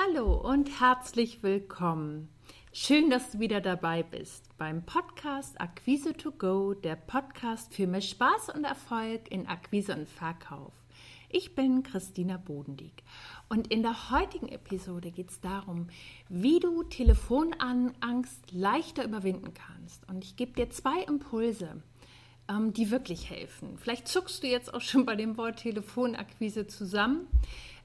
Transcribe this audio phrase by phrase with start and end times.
[0.00, 2.28] Hallo und herzlich willkommen.
[2.72, 8.00] Schön, dass du wieder dabei bist beim Podcast Akquise to Go, der Podcast für mehr
[8.00, 10.72] Spaß und Erfolg in Akquise und Verkauf.
[11.28, 13.02] Ich bin Christina Bodendieck
[13.48, 15.88] und in der heutigen Episode geht es darum,
[16.28, 20.08] wie du Telefonangst leichter überwinden kannst.
[20.08, 21.82] Und ich gebe dir zwei Impulse,
[22.48, 23.76] ähm, die wirklich helfen.
[23.78, 27.26] Vielleicht zuckst du jetzt auch schon bei dem Wort Telefonakquise zusammen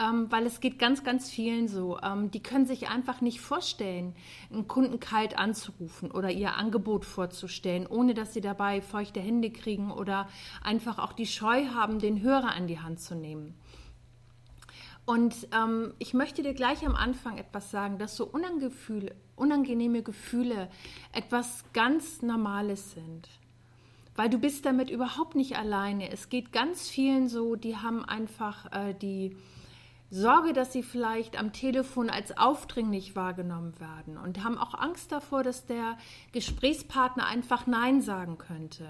[0.00, 1.98] ähm, weil es geht ganz, ganz vielen so.
[2.00, 4.14] Ähm, die können sich einfach nicht vorstellen,
[4.52, 9.92] einen Kunden kalt anzurufen oder ihr Angebot vorzustellen, ohne dass sie dabei feuchte Hände kriegen
[9.92, 10.28] oder
[10.62, 13.54] einfach auch die Scheu haben, den Hörer an die Hand zu nehmen.
[15.06, 18.26] Und ähm, ich möchte dir gleich am Anfang etwas sagen, dass so
[19.36, 20.70] unangenehme Gefühle
[21.12, 23.28] etwas ganz Normales sind.
[24.16, 26.10] Weil du bist damit überhaupt nicht alleine.
[26.10, 29.36] Es geht ganz vielen so, die haben einfach äh, die
[30.14, 35.42] Sorge, dass sie vielleicht am Telefon als aufdringlich wahrgenommen werden und haben auch Angst davor,
[35.42, 35.98] dass der
[36.30, 38.86] Gesprächspartner einfach Nein sagen könnte.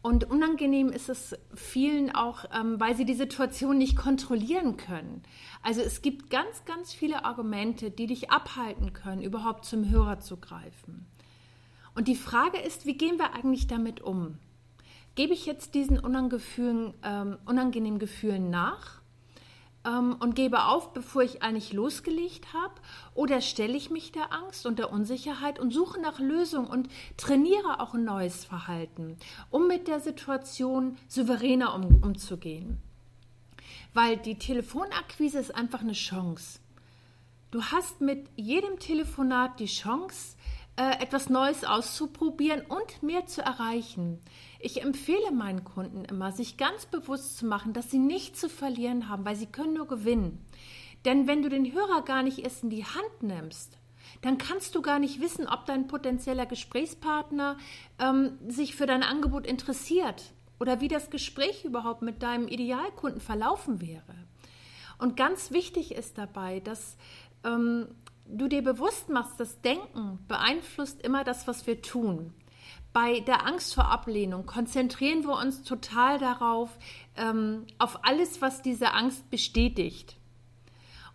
[0.00, 5.22] Und unangenehm ist es vielen auch, ähm, weil sie die Situation nicht kontrollieren können.
[5.62, 10.38] Also es gibt ganz, ganz viele Argumente, die dich abhalten können, überhaupt zum Hörer zu
[10.38, 11.06] greifen.
[11.94, 14.38] Und die Frage ist, wie gehen wir eigentlich damit um?
[15.14, 19.01] Gebe ich jetzt diesen ähm, unangenehmen Gefühlen nach?
[19.86, 22.74] Ähm, und gebe auf, bevor ich eigentlich losgelegt habe?
[23.14, 27.80] Oder stelle ich mich der Angst und der Unsicherheit und suche nach Lösungen und trainiere
[27.80, 29.16] auch ein neues Verhalten,
[29.50, 32.78] um mit der Situation souveräner um, umzugehen?
[33.94, 36.60] Weil die Telefonakquise ist einfach eine Chance.
[37.50, 40.36] Du hast mit jedem Telefonat die Chance,
[40.76, 44.20] äh, etwas Neues auszuprobieren und mehr zu erreichen.
[44.58, 49.08] Ich empfehle meinen Kunden immer, sich ganz bewusst zu machen, dass sie nichts zu verlieren
[49.08, 50.44] haben, weil sie können nur gewinnen.
[51.04, 53.76] Denn wenn du den Hörer gar nicht erst in die Hand nimmst,
[54.22, 57.56] dann kannst du gar nicht wissen, ob dein potenzieller Gesprächspartner
[57.98, 63.80] ähm, sich für dein Angebot interessiert oder wie das Gespräch überhaupt mit deinem Idealkunden verlaufen
[63.80, 64.14] wäre.
[64.98, 66.96] Und ganz wichtig ist dabei, dass
[67.44, 67.88] ähm,
[68.26, 72.32] du dir bewusst machst, das Denken beeinflusst immer das, was wir tun
[72.92, 76.70] bei der Angst vor Ablehnung konzentrieren wir uns total darauf,
[77.16, 80.16] ähm, auf alles, was diese Angst bestätigt.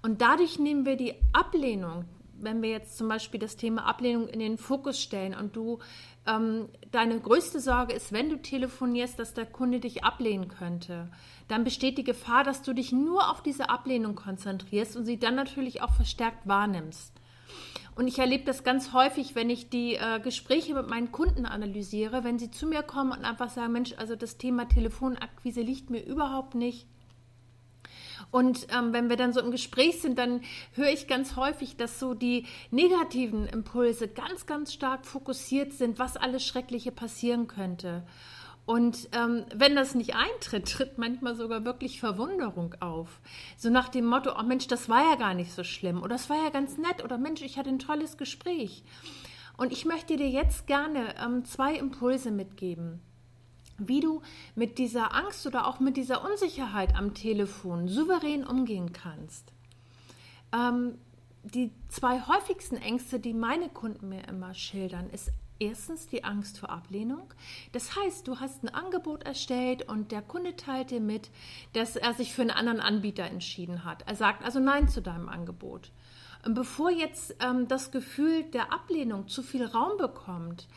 [0.01, 2.06] Und dadurch nehmen wir die Ablehnung,
[2.39, 5.79] wenn wir jetzt zum Beispiel das Thema Ablehnung in den Fokus stellen und du
[6.25, 11.09] ähm, deine größte Sorge ist, wenn du telefonierst, dass der Kunde dich ablehnen könnte,
[11.47, 15.35] dann besteht die Gefahr, dass du dich nur auf diese Ablehnung konzentrierst und sie dann
[15.35, 17.13] natürlich auch verstärkt wahrnimmst.
[17.95, 22.23] Und ich erlebe das ganz häufig, wenn ich die äh, Gespräche mit meinen Kunden analysiere,
[22.23, 26.05] wenn sie zu mir kommen und einfach sagen, Mensch, also das Thema Telefonakquise liegt mir
[26.05, 26.87] überhaupt nicht.
[28.31, 30.41] Und ähm, wenn wir dann so im Gespräch sind, dann
[30.73, 36.17] höre ich ganz häufig, dass so die negativen Impulse ganz, ganz stark fokussiert sind, was
[36.17, 38.03] alles Schreckliche passieren könnte.
[38.67, 43.22] Und ähm, wenn das nicht eintritt, tritt manchmal sogar wirklich Verwunderung auf.
[43.55, 46.29] So nach dem Motto, oh Mensch, das war ja gar nicht so schlimm oder das
[46.29, 48.84] war ja ganz nett oder Mensch, ich hatte ein tolles Gespräch.
[49.55, 53.01] Und ich möchte dir jetzt gerne ähm, zwei Impulse mitgeben,
[53.77, 54.21] wie du
[54.55, 59.51] mit dieser Angst oder auch mit dieser Unsicherheit am Telefon souverän umgehen kannst.
[60.53, 60.97] Ähm,
[61.43, 66.69] die zwei häufigsten Ängste, die meine Kunden mir immer schildern, ist erstens die Angst vor
[66.69, 67.33] Ablehnung.
[67.71, 71.29] Das heißt, du hast ein Angebot erstellt und der Kunde teilt dir mit,
[71.73, 74.03] dass er sich für einen anderen Anbieter entschieden hat.
[74.07, 75.91] Er sagt also Nein zu deinem Angebot.
[76.50, 80.68] Bevor jetzt ähm, das Gefühl der Ablehnung zu viel Raum bekommt,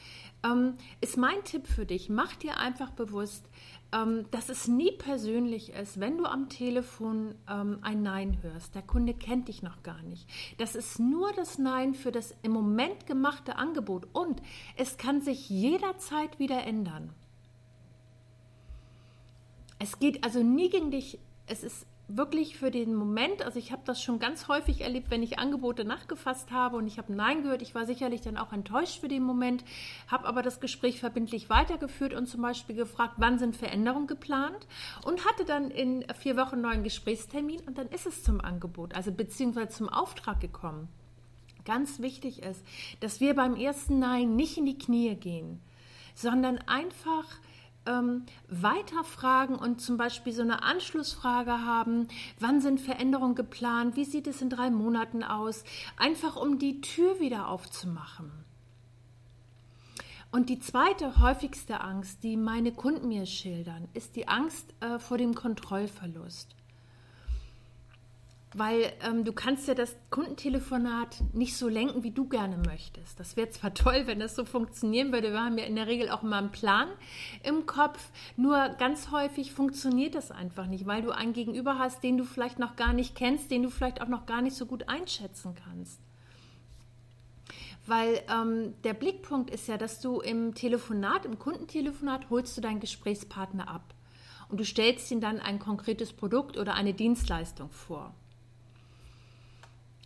[0.45, 3.45] ähm, ist mein Tipp für dich, mach dir einfach bewusst,
[3.93, 8.75] ähm, dass es nie persönlich ist, wenn du am Telefon ähm, ein Nein hörst.
[8.75, 10.29] Der Kunde kennt dich noch gar nicht.
[10.59, 14.41] Das ist nur das Nein für das im Moment gemachte Angebot und
[14.77, 17.13] es kann sich jederzeit wieder ändern.
[19.78, 21.19] Es geht also nie gegen dich.
[21.47, 25.22] Es ist wirklich für den Moment, also ich habe das schon ganz häufig erlebt, wenn
[25.22, 27.62] ich Angebote nachgefasst habe und ich habe Nein gehört.
[27.62, 29.65] Ich war sicherlich dann auch enttäuscht für den Moment,
[30.09, 34.66] habe aber das Gespräch verbindlich weitergeführt und zum Beispiel gefragt, wann sind Veränderungen geplant
[35.04, 38.95] und hatte dann in vier Wochen einen neuen Gesprächstermin und dann ist es zum Angebot,
[38.95, 40.89] also beziehungsweise zum Auftrag gekommen.
[41.65, 42.65] Ganz wichtig ist,
[43.01, 45.60] dass wir beim ersten Nein nicht in die Knie gehen,
[46.15, 47.27] sondern einfach
[47.86, 54.27] ähm, weiterfragen und zum Beispiel so eine Anschlussfrage haben, wann sind Veränderungen geplant, wie sieht
[54.27, 55.65] es in drei Monaten aus,
[55.97, 58.30] einfach um die Tür wieder aufzumachen.
[60.32, 65.18] Und die zweite häufigste Angst, die meine Kunden mir schildern, ist die Angst äh, vor
[65.18, 66.54] dem Kontrollverlust.
[68.55, 73.21] Weil ähm, du kannst ja das Kundentelefonat nicht so lenken, wie du gerne möchtest.
[73.21, 75.31] Das wäre zwar toll, wenn das so funktionieren würde.
[75.31, 76.89] Wir haben ja in der Regel auch immer einen Plan
[77.45, 78.11] im Kopf.
[78.37, 82.59] Nur ganz häufig funktioniert das einfach nicht, weil du einen Gegenüber hast, den du vielleicht
[82.59, 86.01] noch gar nicht kennst, den du vielleicht auch noch gar nicht so gut einschätzen kannst.
[87.87, 92.81] Weil ähm, der Blickpunkt ist ja, dass du im Telefonat, im Kundentelefonat, holst du deinen
[92.81, 93.95] Gesprächspartner ab
[94.49, 98.15] und du stellst ihm dann ein konkretes Produkt oder eine Dienstleistung vor.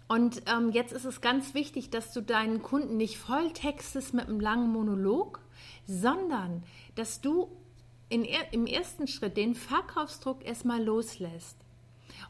[0.06, 4.40] Und ähm, jetzt ist es ganz wichtig, dass du deinen Kunden nicht volltextest mit einem
[4.40, 5.40] langen Monolog,
[5.86, 6.62] sondern
[6.94, 7.48] dass du
[8.08, 11.56] in, im ersten Schritt den Verkaufsdruck erstmal loslässt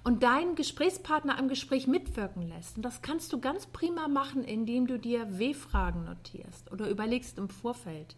[0.05, 2.77] und deinen Gesprächspartner am Gespräch mitwirken lässt.
[2.77, 7.49] Und das kannst du ganz prima machen, indem du dir W-Fragen notierst oder überlegst im
[7.49, 8.17] Vorfeld.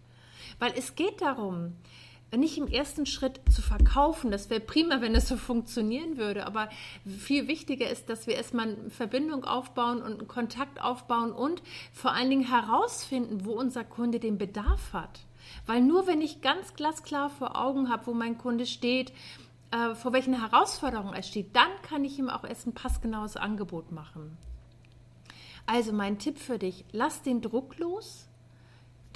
[0.58, 1.72] Weil es geht darum,
[2.34, 4.30] nicht im ersten Schritt zu verkaufen.
[4.30, 6.46] Das wäre prima, wenn es so funktionieren würde.
[6.46, 6.68] Aber
[7.06, 11.62] viel wichtiger ist, dass wir erstmal eine Verbindung aufbauen und einen Kontakt aufbauen und
[11.92, 15.20] vor allen Dingen herausfinden, wo unser Kunde den Bedarf hat.
[15.66, 19.12] Weil nur wenn ich ganz glasklar vor Augen habe, wo mein Kunde steht,
[19.70, 23.92] äh, vor welchen Herausforderungen er steht, dann kann ich ihm auch erst ein passgenaues Angebot
[23.92, 24.36] machen.
[25.66, 28.25] Also mein Tipp für dich, lass den Druck los,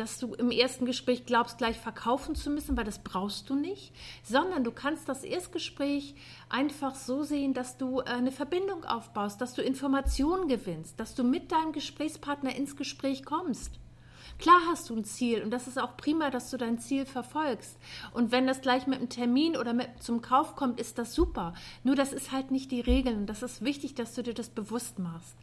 [0.00, 3.92] dass du im ersten Gespräch glaubst, gleich verkaufen zu müssen, weil das brauchst du nicht,
[4.24, 6.14] sondern du kannst das Erstgespräch
[6.48, 11.22] einfach so sehen, dass du äh, eine Verbindung aufbaust, dass du Informationen gewinnst, dass du
[11.22, 13.72] mit deinem Gesprächspartner ins Gespräch kommst.
[14.38, 17.76] Klar hast du ein Ziel und das ist auch prima, dass du dein Ziel verfolgst.
[18.14, 21.52] Und wenn das gleich mit einem Termin oder mit zum Kauf kommt, ist das super.
[21.84, 24.48] Nur das ist halt nicht die Regel und das ist wichtig, dass du dir das
[24.48, 25.36] bewusst machst.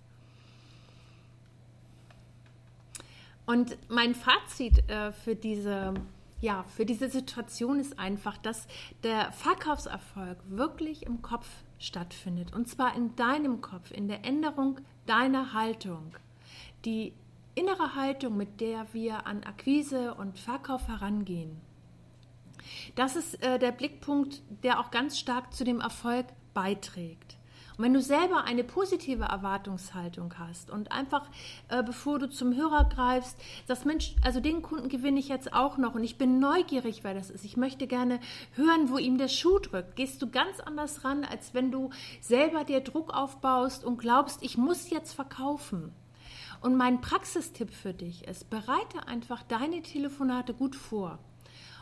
[3.48, 5.96] Und mein Fazit äh, für diese
[6.40, 8.68] ja, für diese Situation ist einfach, dass
[9.02, 11.48] der Verkaufserfolg wirklich im Kopf
[11.80, 12.54] stattfindet.
[12.54, 16.16] Und zwar in deinem Kopf, in der Änderung deiner Haltung.
[16.86, 17.14] Die
[17.56, 21.60] innere Haltung, mit der wir an Akquise und Verkauf herangehen.
[22.96, 27.37] Das ist äh, der Blickpunkt, der auch ganz stark zu dem Erfolg beiträgt.
[27.78, 31.30] Und wenn du selber eine positive Erwartungshaltung hast und einfach,
[31.70, 33.38] äh, bevor du zum Hörer greifst,
[33.68, 37.14] sagst, Mensch, also den Kunden gewinne ich jetzt auch noch und ich bin neugierig, wer
[37.14, 37.46] das ist.
[37.46, 38.20] Ich möchte gerne
[38.56, 39.96] hören, wo ihm der Schuh drückt.
[39.96, 44.58] Gehst du ganz anders ran, als wenn du selber dir Druck aufbaust und glaubst, ich
[44.58, 45.94] muss jetzt verkaufen.
[46.62, 51.20] Und mein Praxistipp für dich ist, bereite einfach deine Telefonate gut vor.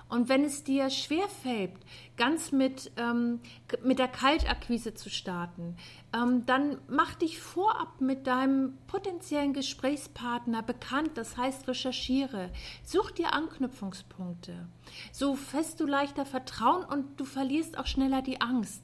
[0.07, 1.71] Und wenn es dir schwerfällt,
[2.15, 3.39] ganz mit, ähm,
[3.83, 5.75] mit der Kaltakquise zu starten,
[6.13, 11.11] ähm, dann mach dich vorab mit deinem potenziellen Gesprächspartner bekannt.
[11.15, 12.51] Das heißt, recherchiere.
[12.83, 14.67] Such dir Anknüpfungspunkte.
[15.11, 18.83] So fest du leichter Vertrauen und du verlierst auch schneller die Angst.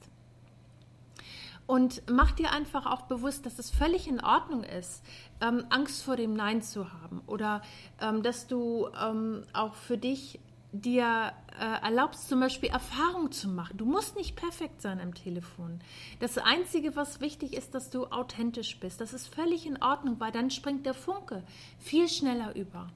[1.66, 5.04] Und mach dir einfach auch bewusst, dass es völlig in Ordnung ist,
[5.40, 7.62] ähm, Angst vor dem Nein zu haben oder
[8.00, 10.40] ähm, dass du ähm, auch für dich
[10.72, 13.76] dir äh, erlaubst, zum Beispiel Erfahrung zu machen.
[13.76, 15.80] Du musst nicht perfekt sein am Telefon.
[16.18, 19.00] Das Einzige, was wichtig ist, dass du authentisch bist.
[19.00, 21.44] Das ist völlig in Ordnung, weil dann springt der Funke
[21.78, 22.88] viel schneller über.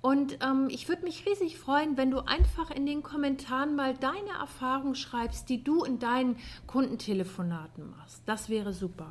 [0.00, 4.38] Und ähm, ich würde mich riesig freuen, wenn du einfach in den Kommentaren mal deine
[4.38, 6.36] Erfahrung schreibst, die du in deinen
[6.68, 8.22] Kundentelefonaten machst.
[8.26, 9.10] Das wäre super.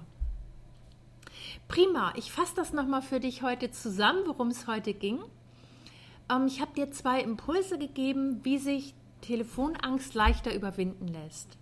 [1.68, 5.20] Prima, ich fasse das nochmal für dich heute zusammen, worum es heute ging.
[6.30, 11.58] Ähm, ich habe dir zwei Impulse gegeben, wie sich Telefonangst leichter überwinden lässt.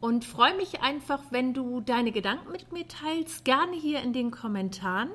[0.00, 4.30] Und freue mich einfach, wenn du deine Gedanken mit mir teilst, gerne hier in den
[4.30, 5.10] Kommentaren.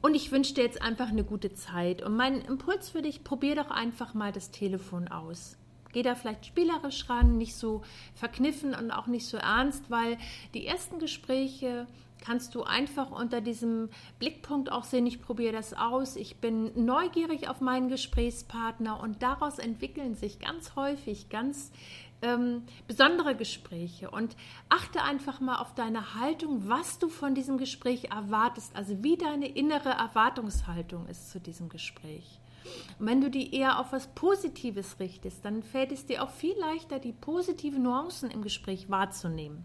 [0.00, 2.00] Und ich wünsche dir jetzt einfach eine gute Zeit.
[2.00, 5.58] Und mein Impuls für dich, probier doch einfach mal das Telefon aus.
[5.92, 7.82] Geh da vielleicht spielerisch ran, nicht so
[8.14, 10.18] verkniffen und auch nicht so ernst, weil
[10.54, 11.86] die ersten Gespräche
[12.24, 17.48] kannst du einfach unter diesem Blickpunkt auch sehen, ich probiere das aus, ich bin neugierig
[17.48, 21.70] auf meinen Gesprächspartner und daraus entwickeln sich ganz häufig ganz
[22.22, 24.36] ähm, besondere Gespräche und
[24.68, 29.48] achte einfach mal auf deine Haltung, was du von diesem Gespräch erwartest, also wie deine
[29.48, 32.40] innere Erwartungshaltung ist zu diesem Gespräch.
[32.98, 36.56] Und wenn du die eher auf was Positives richtest, dann fällt es dir auch viel
[36.58, 39.64] leichter, die positiven Nuancen im Gespräch wahrzunehmen.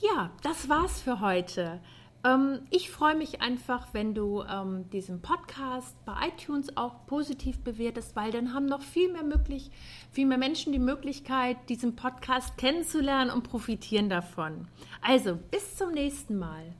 [0.00, 1.80] Ja, das war's für heute.
[2.24, 8.16] Ähm, ich freue mich einfach, wenn du ähm, diesen Podcast bei iTunes auch positiv bewertest,
[8.16, 9.70] weil dann haben noch viel mehr möglich,
[10.12, 14.68] viel mehr Menschen die Möglichkeit, diesen Podcast kennenzulernen und profitieren davon.
[15.02, 16.74] Also, bis zum nächsten Mal.